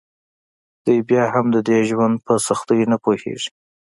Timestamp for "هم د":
1.33-1.57